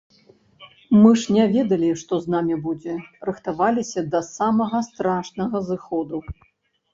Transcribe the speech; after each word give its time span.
Мы 1.01 1.09
ж 1.23 1.35
не 1.35 1.43
ведалі 1.55 1.89
што 2.01 2.13
з 2.23 2.33
намі 2.35 2.55
будзе, 2.63 2.95
рыхтаваліся 3.29 4.05
да 4.17 4.23
самага 4.31 4.83
страшнага 4.89 5.57
зыходу. 5.69 6.17